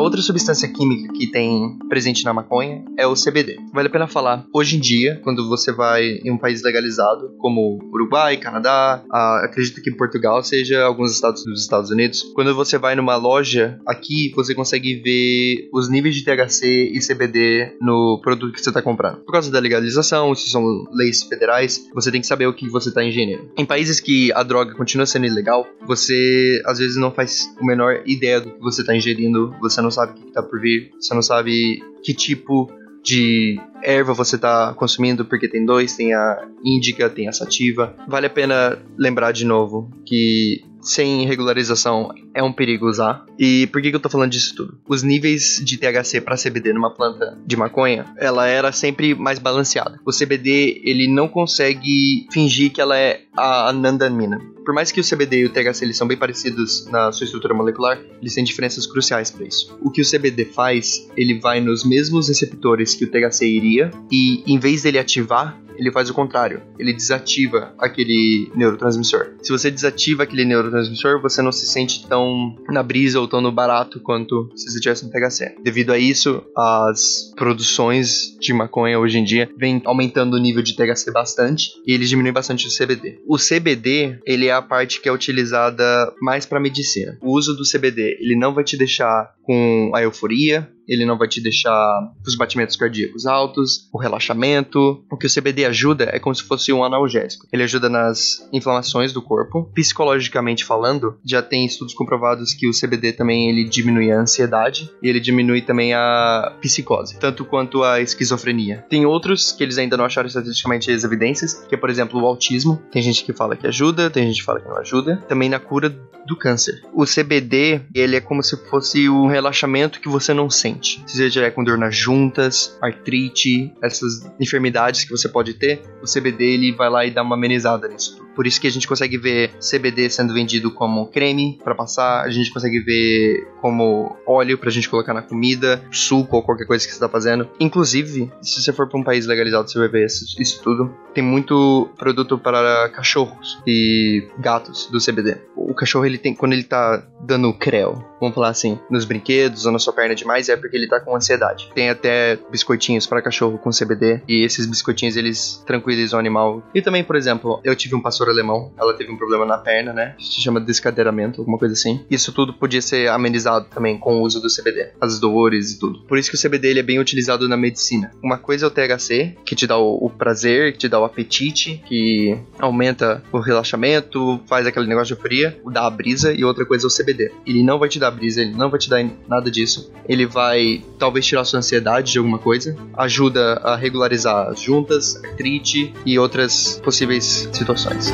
Outra 0.10 0.22
substância 0.24 0.68
química 0.68 1.14
que 1.14 1.28
tem 1.28 1.78
presente 1.88 2.26
na 2.26 2.34
maconha 2.34 2.84
é 2.98 3.06
o 3.06 3.14
CBD. 3.14 3.58
Vale 3.72 3.88
a 3.88 3.92
pena 3.92 4.08
falar, 4.08 4.44
hoje 4.52 4.76
em 4.76 4.80
dia, 4.80 5.22
quando 5.24 5.48
você 5.48 5.72
vai 5.72 6.04
em 6.26 6.32
um 6.32 6.38
país 6.38 6.64
legalizado, 6.64 7.36
como 7.38 7.78
Uruguai, 7.94 8.38
Canadá, 8.38 9.04
ah, 9.12 9.42
acredito 9.44 9.82
que 9.84 9.92
Portugal 9.92 10.44
seja 10.44 10.84
alguns 10.84 11.14
estados 11.14 11.44
dos 11.44 11.62
Estados 11.62 11.92
Unidos, 11.92 12.24
quando 12.34 12.56
você 12.56 12.78
vai 12.80 12.96
numa 12.96 13.16
loja 13.18 13.80
aqui, 13.86 14.32
você 14.36 14.56
consegue 14.56 14.96
ver 14.96 15.70
os 15.72 15.90
níveis 15.90 16.16
de 16.16 16.24
THC 16.24 16.92
e 16.92 17.00
CBD 17.00 17.76
no 17.80 18.20
produto 18.24 18.54
que 18.54 18.62
você 18.62 18.72
está 18.72 18.82
comprando. 18.82 19.18
Por 19.18 19.32
causa 19.32 19.52
da 19.52 19.60
legalização, 19.60 20.34
se 20.34 20.50
são 20.50 20.86
leis 20.92 21.22
federais, 21.22 21.88
você 21.94 22.12
tem 22.12 22.20
que 22.20 22.28
saber 22.28 22.48
o 22.48 22.54
que 22.54 22.68
você 22.68 22.90
está 22.90 23.04
ingerindo. 23.04 23.52
Em 23.56 23.66
países 23.66 24.00
que 24.00 24.34
a 24.34 24.42
droga 24.42 24.74
continua 24.74 25.06
sendo 25.06 25.28
ilegal, 25.28 25.68
você 25.86 26.62
às 26.66 26.80
vezes 26.80 26.98
não 26.98 27.12
faz 27.12 27.48
a 27.60 27.64
menor 27.64 28.02
ideia 28.08 28.42
do 28.42 28.50
que 28.50 28.60
você 28.60 28.82
está 28.82 28.96
ingerindo, 28.96 29.54
você 29.62 29.80
não 29.82 29.92
sabe 29.92 29.99
o 30.06 30.14
que 30.14 30.28
está 30.28 30.42
por 30.42 30.60
vir, 30.60 30.92
você 31.00 31.14
não 31.14 31.22
sabe 31.22 31.84
que 32.04 32.14
tipo 32.14 32.72
de 33.04 33.60
erva 33.82 34.14
você 34.14 34.36
está 34.36 34.74
consumindo, 34.74 35.26
porque 35.26 35.48
tem 35.48 35.66
dois, 35.66 35.96
tem 35.96 36.14
a 36.14 36.48
índica, 36.64 37.10
tem 37.10 37.28
a 37.28 37.32
sativa. 37.32 37.96
Vale 38.08 38.28
a 38.28 38.30
pena 38.30 38.78
lembrar 38.98 39.32
de 39.32 39.46
novo 39.46 39.90
que 40.06 40.64
sem 40.82 41.26
regularização 41.26 42.14
é 42.34 42.42
um 42.42 42.54
perigo 42.54 42.88
usar. 42.88 43.26
E 43.38 43.68
por 43.68 43.82
que, 43.82 43.90
que 43.90 43.96
eu 43.96 44.00
tô 44.00 44.10
falando 44.10 44.32
disso 44.32 44.56
tudo? 44.56 44.78
Os 44.88 45.04
níveis 45.04 45.62
de 45.64 45.78
THC 45.78 46.22
para 46.22 46.38
CBD 46.38 46.74
numa 46.74 46.94
planta 46.94 47.38
de 47.46 47.56
maconha, 47.56 48.06
ela 48.18 48.48
era 48.48 48.72
sempre 48.72 49.14
mais 49.14 49.40
balanceada. 49.40 50.00
O 50.06 50.12
CBD, 50.12 50.82
ele 50.84 51.08
não 51.08 51.28
consegue 51.28 52.28
fingir 52.32 52.72
que 52.72 52.82
ela 52.82 52.98
é 52.98 53.22
a 53.36 53.70
anandamina. 53.70 54.40
Por 54.70 54.76
mais 54.76 54.92
que 54.92 55.02
o 55.02 55.04
CBD 55.04 55.40
e 55.40 55.46
o 55.46 55.50
THC 55.50 55.84
eles 55.84 55.98
são 55.98 56.08
bem 56.08 56.16
parecidos 56.16 56.86
na 56.92 57.12
sua 57.12 57.26
estrutura 57.26 57.56
molecular, 57.56 58.00
eles 58.22 58.36
têm 58.36 58.44
diferenças 58.44 58.86
cruciais 58.86 59.32
para 59.32 59.48
isso. 59.48 59.76
O 59.82 59.90
que 59.90 60.00
o 60.00 60.06
CBD 60.08 60.46
faz, 60.46 61.10
ele 61.18 61.40
vai 61.40 61.60
nos 61.60 61.84
mesmos 61.84 62.28
receptores 62.28 62.94
que 62.94 63.04
o 63.04 63.10
THC 63.10 63.48
iria 63.48 63.90
e 64.12 64.44
em 64.46 64.60
vez 64.60 64.84
dele 64.84 65.00
ativar, 65.00 65.60
ele 65.80 65.92
faz 65.92 66.10
o 66.10 66.14
contrário. 66.14 66.62
Ele 66.78 66.94
desativa 66.94 67.74
aquele 67.80 68.52
neurotransmissor. 68.54 69.32
Se 69.42 69.52
você 69.52 69.72
desativa 69.72 70.24
aquele 70.24 70.44
neurotransmissor, 70.44 71.22
você 71.22 71.42
não 71.42 71.52
se 71.52 71.66
sente 71.66 72.06
tão 72.06 72.56
na 72.70 72.84
brisa 72.84 73.20
ou 73.20 73.28
tão 73.28 73.40
no 73.40 73.52
barato 73.52 74.00
quanto 74.02 74.52
se 74.56 74.70
você 74.70 74.80
tivesse 74.80 75.06
um 75.06 75.10
THC. 75.10 75.56
Devido 75.64 75.94
a 75.94 75.98
isso, 75.98 76.44
as 76.56 77.32
produções 77.36 78.38
de 78.40 78.54
maconha 78.54 79.00
hoje 79.00 79.18
em 79.18 79.24
dia 79.24 79.50
vêm 79.58 79.82
aumentando 79.86 80.36
o 80.36 80.40
nível 80.40 80.62
de 80.62 80.76
THC 80.76 81.12
bastante 81.12 81.72
e 81.88 81.94
eles 81.94 82.10
diminuem 82.10 82.34
bastante 82.34 82.68
o 82.68 82.70
CBD. 82.70 83.20
O 83.26 83.38
CBD, 83.38 84.20
ele 84.26 84.48
é 84.48 84.52
a 84.60 84.62
parte 84.62 85.02
que 85.02 85.10
é 85.10 85.12
utilizada 85.12 86.14
mais 86.22 86.46
para 86.46 86.60
medicina. 86.60 87.18
O 87.22 87.36
uso 87.38 87.56
do 87.56 87.64
CBD, 87.64 88.18
ele 88.20 88.36
não 88.36 88.54
vai 88.54 88.64
te 88.64 88.78
deixar 88.78 89.34
com 89.42 89.92
a 89.94 90.02
euforia, 90.02 90.70
ele 90.90 91.06
não 91.06 91.18
vai 91.18 91.28
te 91.28 91.40
deixar 91.40 92.12
os 92.26 92.36
batimentos 92.36 92.76
cardíacos 92.76 93.28
altos, 93.28 93.88
o 93.94 94.00
relaxamento. 94.00 95.04
O 95.12 95.16
que 95.16 95.28
o 95.28 95.34
CBD 95.34 95.66
ajuda 95.66 96.10
é 96.12 96.20
como 96.20 96.34
se 96.34 96.44
fosse 96.44 96.74
um 96.74 96.84
analgésico. 96.84 97.48
Ele 97.54 97.64
ajuda 97.64 97.88
nas 97.88 98.48
inflamações 98.52 99.14
do 99.14 99.22
corpo. 99.22 99.70
Psicologicamente 99.76 100.66
falando, 100.66 101.18
já 101.24 101.42
tem 101.42 101.66
estudos 101.66 101.94
comprovados 101.94 102.54
que 102.54 102.68
o 102.68 102.72
CBD 102.72 103.14
também 103.14 103.50
ele 103.50 103.64
diminui 103.64 104.12
a 104.12 104.20
ansiedade 104.20 104.92
e 105.02 105.08
ele 105.08 105.20
diminui 105.20 105.62
também 105.62 105.94
a 105.94 106.56
psicose, 106.60 107.20
tanto 107.20 107.46
quanto 107.46 107.84
a 107.84 108.02
esquizofrenia. 108.02 108.84
Tem 108.90 109.06
outros 109.06 109.52
que 109.52 109.64
eles 109.64 109.78
ainda 109.78 109.96
não 109.96 110.06
acharam 110.06 110.28
estatisticamente 110.28 110.92
as 110.92 111.04
evidências, 111.04 111.54
que 111.54 111.76
é, 111.76 111.78
por 111.78 111.90
exemplo, 111.90 112.20
o 112.20 112.26
autismo. 112.26 112.82
Tem 112.92 113.02
gente 113.02 113.24
que 113.24 113.34
fala 113.34 113.56
que 113.56 113.68
ajuda, 113.68 114.10
tem 114.10 114.26
gente 114.26 114.40
que 114.40 114.46
fala 114.46 114.60
que 114.60 114.68
não 114.68 114.78
ajuda. 114.78 115.18
Também 115.28 115.50
na 115.50 115.60
cura 115.60 115.90
do 116.26 116.36
câncer. 116.36 116.82
O 116.94 117.06
CBD, 117.06 117.82
ele 117.94 118.16
é 118.16 118.22
como 118.22 118.42
se 118.42 118.56
fosse 118.70 119.10
um 119.10 119.28
relaxamento 119.28 120.00
que 120.00 120.08
você 120.08 120.34
não 120.34 120.50
sente 120.50 120.79
se 120.84 121.18
você 121.18 121.30
tiver 121.30 121.52
com 121.52 121.64
dor 121.64 121.78
nas 121.78 121.96
juntas, 121.96 122.78
artrite, 122.82 123.74
essas 123.82 124.30
enfermidades 124.40 125.04
que 125.04 125.12
você 125.12 125.28
pode 125.28 125.54
ter, 125.54 125.82
o 126.02 126.06
CBD 126.06 126.46
ele 126.46 126.72
vai 126.72 126.90
lá 126.90 127.06
e 127.06 127.12
dá 127.12 127.22
uma 127.22 127.36
amenizada 127.36 127.88
nisso 127.88 128.18
tudo. 128.18 128.30
Por 128.36 128.48
isso 128.48 128.62
que 128.62 128.68
a 128.68 128.72
gente 128.72 128.88
consegue 128.88 129.18
ver 129.18 129.52
CBD 129.60 130.10
sendo 130.10 130.34
vendido 130.34 130.72
como 130.72 131.08
creme 131.08 131.60
para 131.62 131.76
passar, 131.76 132.24
a 132.24 132.30
gente 132.30 132.54
consegue 132.54 132.80
ver 132.80 133.46
como 133.62 134.16
óleo 134.26 134.58
pra 134.58 134.70
gente 134.70 134.88
colocar 134.88 135.14
na 135.14 135.22
comida, 135.22 135.84
suco 135.92 136.38
ou 136.38 136.44
qualquer 136.44 136.66
coisa 136.66 136.88
que 136.88 136.94
você 136.94 137.00
tá 137.00 137.10
fazendo. 137.10 137.50
Inclusive, 137.60 138.32
se 138.42 138.62
você 138.62 138.72
for 138.72 138.88
para 138.88 138.98
um 138.98 139.04
país 139.04 139.26
legalizado, 139.26 139.70
você 139.70 139.78
vai 139.78 139.90
ver 139.90 140.06
isso, 140.06 140.42
isso 140.42 140.62
tudo. 140.64 140.90
Tem 141.14 141.22
muito 141.22 141.90
produto 141.98 142.38
para 142.38 142.88
cachorros 142.90 143.62
e 143.68 144.26
gatos 144.38 144.88
do 144.88 145.00
CBD. 145.00 145.38
O 145.56 145.74
cachorro 145.74 146.06
ele 146.06 146.18
tem 146.18 146.34
quando 146.34 146.54
ele 146.54 146.64
tá 146.64 147.06
dando 147.30 147.54
creu, 147.54 148.04
vamos 148.20 148.34
falar 148.34 148.50
assim, 148.50 148.80
nos 148.90 149.06
brinquedos 149.06 149.66
ou 149.66 149.72
na 149.72 149.80
sua 149.80 149.94
perna 149.94 150.16
demais, 150.16 150.50
é 150.50 150.58
porque 150.58 150.76
ele 150.76 150.88
tá 150.88 151.00
com 151.00 151.16
ansiedade. 151.16 151.70
Tem 151.76 151.90
até 151.90 152.38
biscoitinhos 152.52 153.06
para 153.06 153.22
cachorro 153.22 153.58
com 153.60 153.70
CBD 153.70 154.22
e 154.28 154.44
esses 154.44 154.66
biscoitinhos 154.66 155.16
eles 155.16 155.64
tranquilizam 155.66 156.18
o 156.18 156.20
animal. 156.20 156.64
E 156.74 156.82
também, 156.82 157.04
por 157.04 157.16
exemplo, 157.16 157.62
eu 157.64 157.76
tive 157.76 157.96
um 157.96 158.02
pastor 158.02 158.30
alemão, 158.30 158.74
ela 158.78 158.94
teve 158.94 159.12
um 159.12 159.18
problema 159.18 159.46
na 159.46 159.58
perna, 159.58 159.94
né? 159.94 160.16
Se 160.20 160.42
chama 160.42 160.60
descadeiramento, 160.60 161.42
alguma 161.42 161.58
coisa 161.58 161.74
assim. 161.74 162.04
Isso 162.10 162.34
tudo 162.34 162.54
podia 162.54 162.82
ser 162.82 163.10
amenizado 163.10 163.68
também 163.70 163.98
com 163.98 164.20
o 164.20 164.22
uso 164.24 164.42
do 164.42 164.48
CBD, 164.48 164.94
as 165.00 165.20
dores 165.20 165.74
e 165.74 165.80
tudo. 165.80 166.00
Por 166.08 166.18
isso 166.18 166.32
que 166.32 166.36
o 166.36 166.42
CBD 166.42 166.70
ele 166.70 166.80
é 166.80 166.84
bem 166.84 167.00
utilizado 167.00 167.48
na 167.48 167.56
medicina. 167.56 168.12
Uma 168.24 168.38
coisa 168.38 168.66
é 168.66 168.68
o 168.68 168.72
THC, 168.72 169.38
que 169.46 169.56
te 169.56 169.68
dá 169.68 169.78
o, 169.78 170.06
o 170.06 170.10
prazer, 170.10 170.74
que 170.74 170.80
te 170.80 170.90
dá 170.90 171.00
o 171.00 171.04
apetite, 171.06 171.84
que 171.88 172.38
aumenta 172.58 173.22
o 173.32 173.40
relaxamento, 173.40 174.42
faz 174.48 174.66
aquele 174.66 174.88
negócio 174.88 175.14
de 175.16 175.20
euforia, 175.20 175.60
dá 175.72 175.86
a 175.86 175.90
brisa, 175.90 176.34
e 176.34 176.44
outra 176.44 176.66
coisa 176.66 176.88
é 176.88 176.88
o 176.88 176.96
CBD. 176.96 177.19
Ele 177.46 177.64
não 177.64 177.78
vai 177.80 177.90
te 177.90 178.00
dar 178.00 178.12
brisa, 178.12 178.42
ele 178.42 178.54
não 178.54 178.70
vai 178.70 178.80
te 178.80 178.90
dar 178.90 179.06
nada 179.28 179.50
disso. 179.50 179.92
Ele 180.08 180.26
vai 180.26 180.84
talvez 180.98 181.26
tirar 181.26 181.44
sua 181.46 181.60
ansiedade 181.60 182.12
de 182.12 182.18
alguma 182.18 182.40
coisa, 182.40 182.76
ajuda 182.96 183.56
a 183.64 183.76
regularizar 183.76 184.48
as 184.48 184.62
juntas, 184.62 185.16
artrite 185.24 185.94
e 186.06 186.18
outras 186.18 186.80
possíveis 186.84 187.50
situações. 187.52 188.14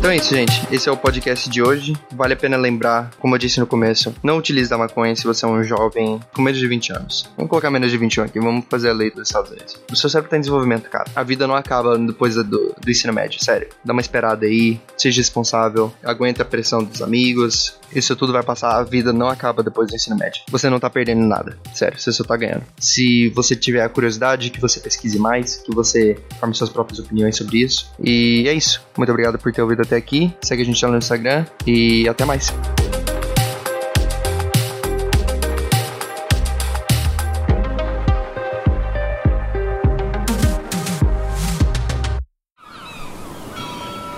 Então 0.00 0.10
é 0.10 0.16
isso, 0.16 0.34
gente. 0.34 0.66
Esse 0.74 0.88
é 0.88 0.92
o 0.92 0.96
podcast 0.96 1.50
de 1.50 1.62
hoje. 1.62 1.94
Vale 2.12 2.32
a 2.32 2.36
pena 2.36 2.56
lembrar, 2.56 3.10
como 3.18 3.34
eu 3.34 3.38
disse 3.38 3.60
no 3.60 3.66
começo, 3.66 4.14
não 4.22 4.38
utilize 4.38 4.72
a 4.72 4.78
maconha 4.78 5.14
se 5.14 5.24
você 5.24 5.44
é 5.44 5.48
um 5.48 5.62
jovem 5.62 6.18
com 6.32 6.40
menos 6.40 6.58
de 6.58 6.66
20 6.66 6.92
anos. 6.94 7.30
Vamos 7.36 7.50
colocar 7.50 7.70
menos 7.70 7.90
de 7.90 7.98
21 7.98 8.24
aqui, 8.24 8.40
vamos 8.40 8.64
fazer 8.70 8.88
a 8.88 8.94
lei 8.94 9.10
dos 9.10 9.28
Estados 9.28 9.50
Unidos. 9.50 9.76
O 9.92 9.94
seu 9.94 10.08
cérebro 10.08 10.28
está 10.28 10.38
em 10.38 10.40
desenvolvimento, 10.40 10.88
cara. 10.88 11.04
A 11.14 11.22
vida 11.22 11.46
não 11.46 11.54
acaba 11.54 11.98
depois 11.98 12.34
do, 12.34 12.42
do 12.42 12.90
ensino 12.90 13.12
médio, 13.12 13.44
sério. 13.44 13.68
Dá 13.84 13.92
uma 13.92 14.00
esperada 14.00 14.46
aí, 14.46 14.80
seja 14.96 15.20
responsável, 15.20 15.92
aguenta 16.02 16.44
a 16.44 16.46
pressão 16.46 16.82
dos 16.82 17.02
amigos, 17.02 17.78
isso 17.94 18.14
tudo 18.16 18.32
vai 18.32 18.42
passar, 18.42 18.78
a 18.78 18.82
vida 18.82 19.12
não 19.12 19.28
acaba 19.28 19.62
depois 19.62 19.88
do 19.88 19.94
ensino 19.94 20.16
médio. 20.16 20.42
Você 20.50 20.70
não 20.70 20.78
tá 20.78 20.88
perdendo 20.88 21.24
nada, 21.26 21.58
sério, 21.74 21.98
você 21.98 22.12
só 22.12 22.24
tá 22.24 22.36
ganhando. 22.36 22.64
Se 22.78 23.28
você 23.30 23.56
tiver 23.56 23.82
a 23.82 23.88
curiosidade, 23.88 24.50
que 24.50 24.60
você 24.60 24.80
pesquise 24.80 25.18
mais, 25.18 25.56
que 25.56 25.74
você 25.74 26.18
forme 26.38 26.54
suas 26.54 26.70
próprias 26.70 26.98
opiniões 26.98 27.36
sobre 27.36 27.58
isso. 27.62 27.90
E 28.02 28.46
é 28.48 28.52
isso. 28.52 28.82
Muito 28.96 29.10
obrigado 29.10 29.38
por 29.38 29.52
ter 29.52 29.62
ouvido 29.62 29.82
até 29.82 29.96
aqui. 29.96 30.34
Segue 30.42 30.62
a 30.62 30.64
gente 30.64 30.84
lá 30.84 30.90
no 30.90 30.98
Instagram 30.98 31.44
e 31.66 32.08
até 32.08 32.24
mais. 32.24 32.52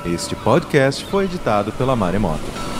Este 0.05 0.37
podcast 0.37 1.05
foi 1.07 1.25
editado 1.25 1.73
pela 1.73 1.97
Maremoto. 1.97 2.72